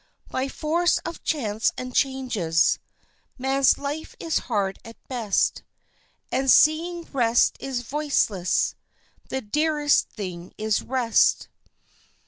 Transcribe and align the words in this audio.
By 0.31 0.47
force 0.47 0.97
of 1.05 1.21
chance 1.23 1.71
and 1.77 1.93
changes 1.93 2.79
Man's 3.37 3.77
life 3.77 4.15
is 4.19 4.39
hard 4.49 4.79
at 4.83 4.97
best; 5.07 5.61
And, 6.31 6.49
seeing 6.49 7.03
rest 7.13 7.55
is 7.59 7.81
voiceless, 7.81 8.73
The 9.29 9.41
dearest 9.41 10.09
thing 10.09 10.55
is 10.57 10.81
rest. 10.81 11.49